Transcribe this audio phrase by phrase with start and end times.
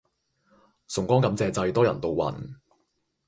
[0.87, 2.55] 崇光感謝祭多人到暈